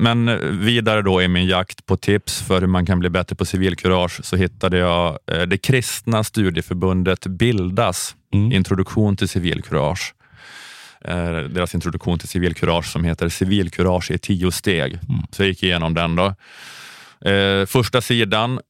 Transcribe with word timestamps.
Men 0.00 0.38
vidare 0.64 1.02
då 1.02 1.22
i 1.22 1.28
min 1.28 1.46
jakt 1.46 1.86
på 1.86 1.96
tips 1.96 2.42
för 2.42 2.60
hur 2.60 2.66
man 2.68 2.86
kan 2.86 2.98
bli 2.98 3.08
bättre 3.10 3.36
på 3.36 3.44
civilkurage 3.44 4.20
så 4.24 4.36
hittade 4.36 4.78
jag 4.78 5.18
eh, 5.32 5.42
det 5.42 5.58
kristna 5.58 6.24
studieförbundet 6.24 7.26
Bildas 7.26 8.14
Mm. 8.34 8.52
introduktion 8.52 9.16
till 9.16 9.28
civilkurage. 9.28 10.14
Eh, 11.04 11.38
Deras 11.38 11.74
introduktion 11.74 12.18
till 12.18 12.28
civilkurage 12.28 12.84
som 12.86 13.04
heter 13.04 13.28
Civilkurage 13.28 14.10
i 14.10 14.18
tio 14.18 14.52
steg. 14.52 14.92
Mm. 14.94 15.22
Så 15.30 15.42
jag 15.42 15.48
gick 15.48 15.62
igenom 15.62 15.94
den. 15.94 16.16
då. 16.16 16.34
Eh, 17.30 17.66
Första 17.66 18.00
sidan 18.00 18.52
eh, 18.52 18.60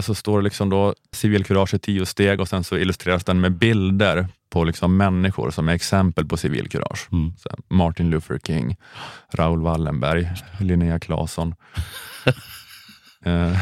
så 0.00 0.14
står 0.14 0.38
det 0.38 0.44
liksom 0.44 0.70
då 0.70 0.94
civilkurage 1.12 1.74
i 1.74 1.78
tio 1.78 2.06
steg 2.06 2.40
och 2.40 2.48
sen 2.48 2.64
så 2.64 2.76
illustreras 2.76 3.24
den 3.24 3.40
med 3.40 3.52
bilder 3.52 4.28
på 4.50 4.64
liksom 4.64 4.96
människor 4.96 5.50
som 5.50 5.68
är 5.68 5.72
exempel 5.72 6.26
på 6.26 6.36
civilkurage. 6.36 7.08
Mm. 7.12 7.32
Martin 7.70 8.10
Luther 8.10 8.38
King, 8.38 8.76
Raoul 9.32 9.60
Wallenberg, 9.62 10.30
Linnea 10.60 10.98
Claesson, 11.00 11.54
eh, 13.24 13.58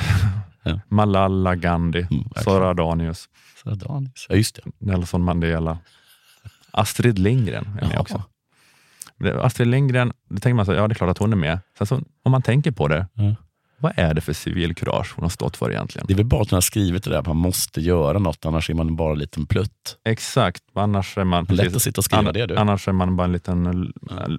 Ja. 0.64 0.80
Malala 0.88 1.54
Gandhi, 1.54 1.98
Mm, 2.00 2.08
verkligen. 2.22 2.44
Sara 2.44 2.74
Danius, 2.74 3.28
Saradanis. 3.64 4.26
Ja, 4.28 4.34
just 4.36 4.54
det. 4.54 4.62
Nelson 4.86 5.24
Mandela, 5.24 5.78
Astrid 6.70 7.18
Lindgren 7.18 7.64
är 7.64 7.86
med 7.86 7.90
Jaha. 7.92 8.00
också. 8.00 8.22
Astrid 9.42 9.68
Lindgren, 9.68 10.12
det 10.30 10.40
tänker 10.40 10.54
man 10.54 10.66
så, 10.66 10.72
ja 10.72 10.88
det 10.88 10.92
är 10.92 10.94
klart 10.94 11.10
att 11.10 11.18
hon 11.18 11.32
är 11.32 11.36
med. 11.36 11.58
Sen 11.78 11.86
så, 11.86 12.00
om 12.22 12.32
man 12.32 12.42
tänker 12.42 12.70
på 12.70 12.88
det, 12.88 13.06
Ja. 13.14 13.34
Vad 13.82 13.92
är 13.96 14.14
det 14.14 14.20
för 14.20 14.32
civilkurage 14.32 15.12
hon 15.16 15.22
har 15.22 15.30
stått 15.30 15.56
för 15.56 15.70
egentligen? 15.70 16.06
Det 16.06 16.12
är 16.12 16.16
väl 16.16 16.26
bara 16.26 16.42
att 16.42 16.50
hon 16.50 16.56
har 16.56 16.60
skrivit 16.60 17.04
det 17.04 17.10
där, 17.10 17.18
att 17.18 17.26
man 17.26 17.36
måste 17.36 17.80
göra 17.80 18.18
något, 18.18 18.46
annars 18.46 18.70
är 18.70 18.74
man 18.74 18.96
bara 18.96 19.12
en 19.12 19.18
liten 19.18 19.46
plutt. 19.46 19.96
Exakt, 20.04 20.62
annars 20.74 21.18
är 21.18 21.24
man... 21.24 21.44
Lätt 21.44 21.76
att 21.76 21.82
sitta 21.82 22.00
och 22.00 22.04
skriva 22.04 22.28
An- 22.28 22.34
det 22.34 22.46
du. 22.46 22.56
Annars 22.56 22.88
är 22.88 22.92
man 22.92 23.16
bara 23.16 23.24
en 23.24 23.32
liten, 23.32 23.92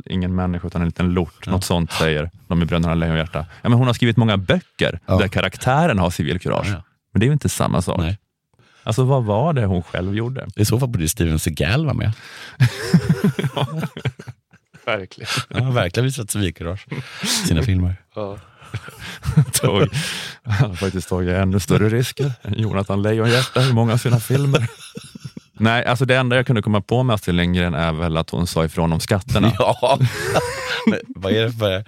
ingen 0.05 0.35
människa 0.35 0.67
utan 0.67 0.81
en 0.81 0.87
liten 0.87 1.09
lort. 1.09 1.43
Ja. 1.45 1.51
Något 1.51 1.63
sånt 1.63 1.91
säger 1.91 2.31
de 2.47 2.61
i 2.61 2.65
Bröderna 2.65 2.95
Lejonhjärta. 2.95 3.45
Ja, 3.61 3.69
men 3.69 3.77
hon 3.77 3.87
har 3.87 3.93
skrivit 3.93 4.17
många 4.17 4.37
böcker 4.37 4.99
Ja. 5.05 5.17
där 5.17 5.27
karaktären 5.27 5.99
har 5.99 6.09
civilkurage. 6.09 6.67
Ja, 6.67 6.73
ja. 6.73 6.83
Men 7.13 7.19
det 7.19 7.23
är 7.25 7.27
ju 7.27 7.33
inte 7.33 7.49
samma 7.49 7.81
sak. 7.81 7.97
Nej. 7.99 8.17
Alltså 8.83 9.03
vad 9.03 9.23
var 9.23 9.53
det 9.53 9.65
hon 9.65 9.83
själv 9.83 10.15
gjorde? 10.15 10.47
I 10.55 10.65
så 10.65 10.79
fall 10.79 10.89
borde 10.89 11.09
Steven 11.09 11.39
Seagal 11.39 11.85
vara 11.85 11.93
med. 11.95 12.11
Verkligen. 14.85 15.29
Har 15.65 15.71
verkligen 15.71 16.05
visat 16.05 16.31
civilkurage 16.31 16.85
i 17.23 17.25
sina 17.25 17.61
filmer. 17.63 17.95
Tog, 19.53 19.87
han 20.43 20.69
har 20.69 20.75
faktiskt 20.75 21.09
tagit 21.09 21.29
ännu 21.29 21.59
större 21.59 21.89
risker 21.89 22.31
än 22.41 22.53
Jonathan 22.59 23.01
Lejonhjärta 23.01 23.61
i 23.61 23.73
många 23.73 23.93
av 23.93 23.97
sina 23.97 24.19
filmer. 24.19 24.67
Nej, 25.53 25.85
alltså 25.85 26.05
det 26.05 26.15
enda 26.15 26.35
jag 26.35 26.47
kunde 26.47 26.61
komma 26.61 26.81
på 26.81 27.03
med 27.03 27.13
Astrid 27.13 27.35
Lindgren 27.35 27.73
är 27.73 27.93
väl 27.93 28.17
att 28.17 28.29
hon 28.29 28.47
sa 28.47 28.65
ifrån 28.65 28.93
om 28.93 28.99
skatterna. 28.99 29.51
Ja, 29.59 29.99
men 30.89 30.99
vad 31.07 31.31
är 31.31 31.43
det 31.43 31.51
för... 31.51 31.85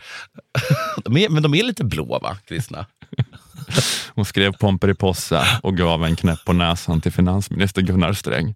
De 1.03 1.17
är, 1.17 1.29
men 1.29 1.43
de 1.43 1.53
är 1.53 1.63
lite 1.63 1.83
blå 1.83 2.19
va, 2.19 2.37
kristna? 2.47 2.85
Hon 4.15 4.25
skrev 4.25 4.51
Pomperipossa 4.51 5.45
och 5.63 5.77
gav 5.77 6.05
en 6.05 6.15
knäpp 6.15 6.45
på 6.45 6.53
näsan 6.53 7.01
till 7.01 7.11
finansminister 7.11 7.81
Gunnar 7.81 8.13
Sträng. 8.13 8.53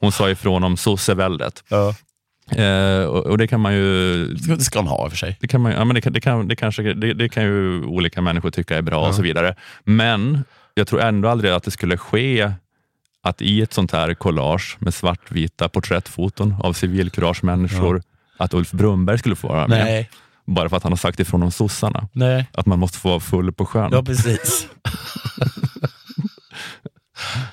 Hon 0.00 0.12
sa 0.12 0.30
ifrån 0.30 0.64
om 0.64 0.76
sosseväldet. 0.76 1.64
Ja. 1.68 1.94
Eh, 2.58 3.04
och, 3.04 3.26
och 3.26 3.38
det 3.38 3.46
kan 3.46 3.60
man 3.60 3.74
ju... 3.74 4.26
Det 4.26 4.64
ska 4.64 4.78
han 4.78 4.88
ha 4.88 5.04
i 5.04 5.06
och 5.06 5.10
för 5.10 5.18
sig. 5.18 5.36
Det 5.40 5.48
kan, 5.48 5.60
man, 5.60 5.72
ja, 5.72 5.84
men 5.84 5.94
det, 5.94 6.00
kan, 6.00 6.12
det, 6.12 6.20
kan, 6.20 6.48
det, 6.48 6.56
kanske, 6.56 6.82
det, 6.82 7.14
det 7.14 7.28
kan 7.28 7.42
ju 7.42 7.84
olika 7.84 8.22
människor 8.22 8.50
tycka 8.50 8.76
är 8.76 8.82
bra 8.82 9.08
och 9.08 9.14
så 9.14 9.22
vidare. 9.22 9.54
Men 9.84 10.44
jag 10.74 10.86
tror 10.86 11.00
ändå 11.00 11.28
aldrig 11.28 11.52
att 11.52 11.62
det 11.62 11.70
skulle 11.70 11.96
ske 11.96 12.52
att 13.22 13.42
i 13.42 13.62
ett 13.62 13.72
sånt 13.72 13.92
här 13.92 14.14
collage 14.14 14.76
med 14.80 14.94
svartvita 14.94 15.68
porträttfoton 15.68 16.54
av 16.60 16.72
civilkuragemänniskor, 16.72 18.02
att 18.36 18.54
Ulf 18.54 18.70
Brumberg 18.70 19.18
skulle 19.18 19.36
få 19.36 19.48
vara 19.48 19.68
med. 19.68 19.84
Nej. 19.84 20.10
Bara 20.46 20.68
för 20.68 20.76
att 20.76 20.82
han 20.82 20.92
har 20.92 20.96
sagt 20.96 21.20
ifrån 21.20 21.42
om 21.42 21.50
sossarna. 21.50 22.08
Nej. 22.12 22.46
Att 22.52 22.66
man 22.66 22.78
måste 22.78 22.98
få 22.98 23.08
vara 23.08 23.20
full 23.20 23.52
på 23.52 23.66
sjön. 23.66 23.90
Ja, 23.92 24.02
precis. 24.02 24.68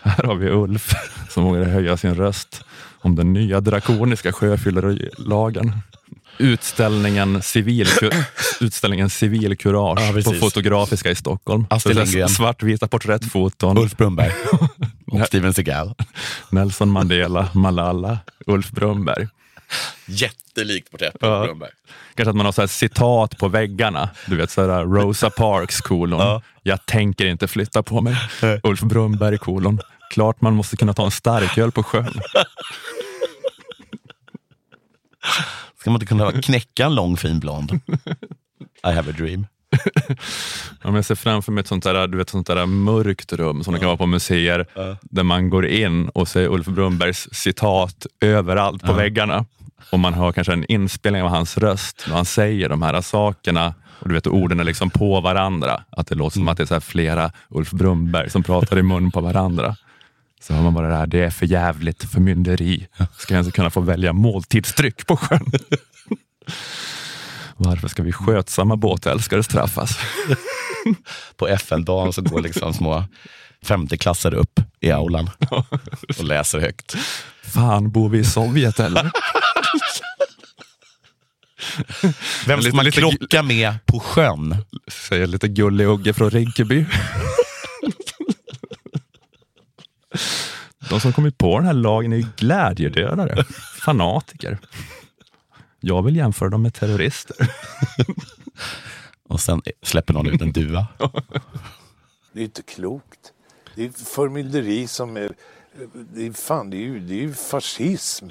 Här 0.02 0.23
har 0.23 0.35
vi 0.35 0.49
Ulf 0.49 0.94
som 1.30 1.44
vågar 1.44 1.63
höja 1.63 1.97
sin 1.97 2.16
röst 2.16 2.63
om 3.01 3.16
den 3.16 3.34
nya 3.34 3.62
drakoniska 3.62 4.31
sjöfyllerilagen. 4.31 5.72
Utställningen, 6.38 7.41
civilku, 7.41 8.09
utställningen 8.62 9.09
Civilkurage 9.09 10.01
Ja, 10.01 10.22
på. 10.23 10.34
Fotografiska 10.34 11.12
i 11.12 11.16
Stockholm. 11.16 11.66
Astrid 11.69 11.95
Lindgren. 11.95 12.29
Svartvita 12.29 12.88
porträttfoton. 12.88 13.78
Ulf 13.78 13.97
Brumberg 13.97 14.31
och 15.12 15.28
Steven 15.28 15.53
Seagal. 15.53 15.96
Nelson 16.50 16.90
Mandela, 16.90 17.50
Malala, 17.53 18.17
Ulf 18.46 18.72
Brumberg. 18.72 19.28
Jättelikt 20.06 20.91
porträtt 20.91 21.19
på 21.19 21.25
Ja. 21.28 21.44
Brumberg. 21.46 21.69
Kanske 22.16 22.30
att 22.30 22.35
man 22.35 22.46
har 22.46 22.53
så 22.53 22.62
här 22.62 22.68
citat 22.68 23.38
på 23.38 23.47
väggarna. 23.47 24.09
Du 24.25 24.35
vet 24.35 24.52
sådär 24.52 24.84
Rosa 24.84 25.30
Parks 25.30 25.81
kolon. 25.81 26.19
Ja. 26.19 26.41
Jag 26.63 26.85
tänker 26.85 27.25
inte 27.25 27.47
flytta 27.47 27.84
på 27.84 28.02
mig. 28.02 28.16
Ulf 28.63 28.81
Brumberg 28.81 29.38
kolon. 29.38 29.79
Klart 30.12 30.41
man 30.41 30.53
måste 30.56 30.78
kunna 30.78 30.94
ta 30.94 31.06
en 31.06 31.12
starköl 31.12 31.72
på 31.72 31.84
sjön. 31.84 32.13
Ska 35.79 35.90
man 35.90 35.96
inte 35.96 36.06
kunna 36.06 36.31
knäcka 36.31 36.85
en 36.85 36.96
lång 36.96 37.18
fin 37.18 37.40
blond? 37.40 37.79
I 38.88 38.91
have 38.91 39.12
a 39.12 39.13
dream. 39.18 39.47
Ja, 40.84 40.95
jag 40.95 41.06
ser 41.06 41.16
framför 41.16 41.51
mig 41.51 41.62
ett 41.62 41.67
sånt 41.67 41.84
där, 41.84 42.07
du 42.07 42.17
vet, 42.17 42.29
sånt 42.29 42.47
där 42.47 42.66
mörkt 42.66 43.34
rum 43.34 43.63
som 43.63 43.73
det 43.73 43.79
kan 43.79 43.88
vara 43.88 43.97
på 43.97 44.06
museer, 44.06 44.66
där 45.01 45.23
man 45.23 45.50
går 45.50 45.66
in 45.66 46.09
och 46.09 46.28
ser 46.28 46.47
Ulf 46.47 46.67
Brumbergs 46.67 47.28
citat 47.31 48.06
överallt 48.22 48.84
på 48.84 48.94
väggarna. 48.94 49.45
Och 49.91 50.00
man 50.00 50.13
hör 50.13 50.31
kanske 50.31 50.53
en 50.53 50.72
inspelning 50.72 51.22
av 51.23 51.29
hans 51.29 51.57
röst 51.57 52.06
när 52.07 52.16
han 52.16 52.25
säger 52.25 52.69
de 52.69 52.81
här 52.81 53.01
sakerna. 53.01 53.73
Och 54.00 54.07
du 54.09 54.13
vet, 54.16 54.28
orden 54.28 54.59
är 54.59 54.63
liksom 54.63 54.90
på 54.90 55.22
varandra. 55.22 55.84
Att 55.90 56.07
det 56.07 56.16
låter 56.16 56.38
som 56.38 56.47
att 56.47 56.57
det 56.57 56.63
är 56.63 56.66
så 56.66 56.81
flera 56.81 57.31
Ulf 57.50 57.72
Brumberg 57.72 58.29
som 58.29 58.44
pratar 58.44 58.79
i 58.79 58.84
mun 58.84 59.11
på 59.11 59.22
varandra. 59.22 59.75
Så 60.41 60.53
hör 60.53 60.61
man 60.61 60.73
bara 60.73 60.88
det 60.88 60.96
här, 60.96 61.07
det 61.07 61.19
är 61.19 61.29
för 61.29 61.46
jävligt 61.46 62.03
förmynderi. 62.03 62.88
Ska 63.17 63.34
jag 63.34 63.41
ens 63.41 63.53
kunna 63.53 63.69
få 63.69 63.81
välja 63.81 64.13
måltidsdryck 64.13 65.07
på 65.07 65.17
sjön? 65.17 65.46
Varför 67.62 67.88
ska 67.88 68.03
vi 68.03 68.12
skötsamma 68.12 68.75
båtälskare 68.75 69.44
straffas? 69.44 70.00
På 71.38 71.47
FN-dagen 71.47 72.14
så 72.14 72.22
går 72.22 72.42
liksom 72.42 72.74
små 72.74 73.03
femteklasser 73.64 74.34
upp 74.34 74.59
i 74.80 74.92
aulan 74.92 75.30
och 75.52 76.24
läser 76.24 76.59
högt. 76.59 76.96
Fan, 77.44 77.92
bor 77.92 78.09
vi 78.09 78.20
i 78.20 78.24
Sovjet 78.24 78.80
eller? 78.80 79.12
Vem 82.47 82.62
ska 82.62 82.75
man 82.75 82.86
lite- 82.86 83.00
krocka 83.00 83.44
med 83.44 83.86
på 83.86 84.00
sjön? 84.00 84.58
Säger 84.91 85.28
lite 85.28 85.47
gullig 85.47 85.86
Ugge 85.88 86.14
från 86.14 86.30
Rinkeby. 86.30 86.86
De 90.90 91.00
som 91.00 91.14
kommit 91.14 91.38
på 91.38 91.58
den 91.58 91.66
här 91.68 91.74
lagen 91.74 92.14
är 92.14 92.18
ju 92.18 92.26
glädjedödare, 92.38 93.44
fanatiker. 93.86 94.58
Jag 95.79 96.03
vill 96.03 96.16
jämföra 96.16 96.50
dem 96.50 96.62
med 96.62 96.73
terrorister. 96.73 97.35
Och 99.29 99.41
sen 99.41 99.62
släpper 99.81 100.13
någon 100.13 100.28
ut 100.28 100.41
en 100.41 100.51
duva. 100.51 100.88
Det 102.34 102.40
är 102.40 102.44
inte 102.44 102.62
klokt. 102.62 103.34
Det 103.75 103.85
är 103.85 103.90
förmynderi 103.90 104.88
som 104.88 105.17
är... 105.17 105.31
Det 106.13 106.25
är, 106.28 106.34
fan, 106.34 106.69
det 106.69 106.78
är, 106.78 106.81
ju, 106.81 107.00
det 107.00 107.13
är 107.13 107.22
ju 107.22 107.34
fascism. 107.34 108.25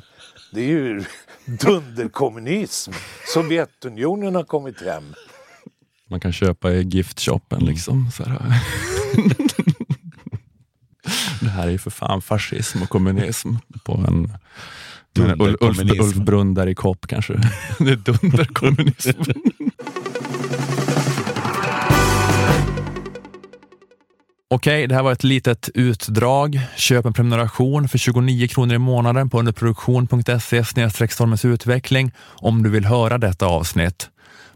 Det 0.52 0.60
är 0.60 0.68
ju 0.68 1.04
dunderkommunism. 1.44 2.92
Sovjetunionen 3.34 4.34
har 4.34 4.44
kommit 4.44 4.80
hem. 4.80 5.14
Man 6.10 6.20
kan 6.20 6.32
köpa 6.32 6.72
i 6.72 6.82
giftshoppen 6.82 7.64
liksom. 7.64 8.10
Så 8.10 8.24
här. 8.24 8.62
Det 11.40 11.48
här 11.48 11.66
är 11.66 11.70
ju 11.70 11.78
för 11.78 11.90
fan 11.90 12.22
fascism 12.22 12.82
och 12.82 12.88
kommunism 12.88 13.54
på 13.84 13.92
en 13.92 14.32
men 15.18 15.40
Ulf, 15.40 15.56
Ulf, 15.60 16.68
i 16.68 16.74
kopp 16.74 17.06
kanske. 17.06 17.32
Det 17.78 17.90
är 17.90 17.96
dunderkommunism. 17.96 19.22
Okej, 24.50 24.86
det 24.86 24.94
här 24.94 25.02
var 25.02 25.12
ett 25.12 25.24
litet 25.24 25.68
utdrag. 25.74 26.60
Köp 26.76 27.06
en 27.06 27.12
prenumeration 27.12 27.88
för 27.88 27.98
29 27.98 28.48
kronor 28.48 28.74
i 28.74 28.78
månaden 28.78 29.30
på 29.30 29.38
underproduktion.se 29.38 30.64
stormens 31.12 31.44
utveckling 31.44 32.12
om 32.24 32.62
du 32.62 32.70
vill 32.70 32.84
höra 32.84 33.18
detta 33.18 33.46
avsnitt. 33.46 34.10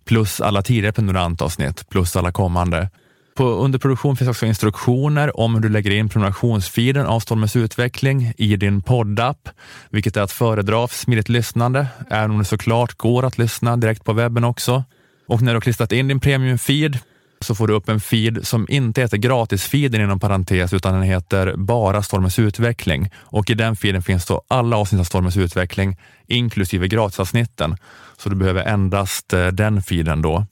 Plus 0.05 0.41
alla 0.41 0.63
tidigare 0.63 0.93
prenumerantavsnitt, 0.93 1.89
plus 1.89 2.17
alla 2.17 2.33
kommande. 2.33 2.91
På 3.35 3.45
underproduktion 3.45 4.17
finns 4.17 4.31
också 4.31 4.47
instruktioner 4.47 5.41
om 5.41 5.55
hur 5.55 5.63
du 5.63 5.69
lägger 5.69 5.91
in 5.91 6.09
prenumerationsfeeden 6.09 7.07
av 7.07 7.21
Stormens 7.21 7.57
utveckling 7.57 8.33
i 8.37 8.57
din 8.57 8.83
poddapp, 8.83 9.49
vilket 9.91 10.17
är 10.17 10.23
att 10.23 10.33
föredra 10.33 10.89
för 10.89 10.97
smidigt 10.97 11.29
lyssnande, 11.29 11.87
även 12.11 12.31
om 12.31 12.39
det 12.39 12.45
såklart 12.45 12.95
går 12.95 13.25
att 13.25 13.39
lyssna 13.39 13.77
direkt 13.77 14.05
på 14.05 14.13
webben 14.13 14.45
också. 14.45 14.85
Och 15.27 15.43
när 15.43 15.53
du 15.53 15.57
har 15.57 15.61
klistrat 15.61 15.93
in 15.93 16.09
din 16.09 16.21
premiumfeed 16.21 16.99
så 17.43 17.55
får 17.55 17.69
du 17.69 17.75
upp 17.75 17.89
en 17.89 18.01
feed 18.01 18.47
som 18.47 18.67
inte 18.69 19.01
heter 19.01 19.17
gratisfeeden 19.17 20.01
inom 20.01 20.21
parentes 20.21 20.73
utan 20.73 20.95
den 20.95 21.03
heter 21.03 21.55
bara 21.57 22.03
Stormens 22.03 22.39
utveckling. 22.39 23.11
Och 23.17 23.51
i 23.51 23.55
den 23.55 23.77
feeden 23.77 24.03
finns 24.03 24.27
då 24.27 24.43
alla 24.49 24.77
avsnitt 24.77 25.01
av 25.01 25.05
Stormens 25.05 25.37
utveckling 25.37 25.97
inklusive 26.27 26.89
gratisavsnitten. 26.89 27.77
Så 28.17 28.29
du 28.29 28.37
behöver 28.37 28.65
endast 28.65 29.33
eh, 29.33 29.47
den 29.47 29.83
feeden 29.83 30.23
då. 30.23 30.47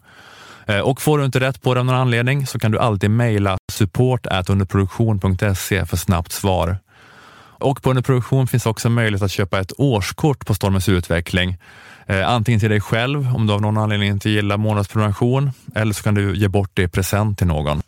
Eh, 0.71 0.81
och 0.81 1.03
får 1.03 1.19
du 1.19 1.25
inte 1.25 1.41
rätt 1.41 1.63
på 1.63 1.75
det 1.75 1.81
av 1.81 1.87
någon 1.87 1.95
anledning 1.95 2.47
så 2.47 2.59
kan 2.59 2.71
du 2.71 2.79
alltid 2.79 3.11
mejla 3.11 3.59
support 3.73 4.27
underproduktion.se 4.49 5.87
för 5.87 5.97
snabbt 5.97 6.33
svar. 6.33 6.79
Och 7.61 7.83
på 7.83 7.91
Underproduktion 7.91 8.47
finns 8.47 8.67
också 8.67 8.91
möjlighet 8.91 9.23
att 9.23 9.31
köpa 9.31 9.61
ett 9.61 9.73
årskort 9.79 10.47
på 10.47 10.55
Stormens 10.55 10.89
utveckling. 10.89 11.57
Eh, 12.07 12.29
antingen 12.29 12.61
till 12.61 12.71
dig 12.71 12.81
själv 12.81 13.35
om 13.35 13.47
du 13.47 13.53
av 13.53 13.61
någon 13.61 13.79
anledning 13.79 14.09
inte 14.09 14.31
gillar 14.31 14.57
månadsprenumeration 14.57 15.51
eller 15.75 15.93
så 15.93 16.03
kan 16.03 16.15
du 16.15 16.37
ge 16.37 16.49
bort 16.49 16.71
det 16.75 16.83
i 16.83 16.89
present 16.89 17.39
till 17.39 17.47
någon. 17.47 17.83